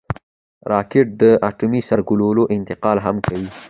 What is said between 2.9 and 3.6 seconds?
هم کوي